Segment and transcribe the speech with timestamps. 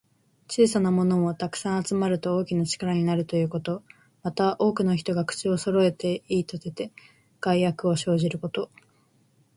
[0.49, 3.83] 小さなものも、たくさん集まると大きな力になるということ。
[4.23, 6.91] また、多くの人が口をそろえて言いたてて、
[7.39, 8.71] 害悪を生じること。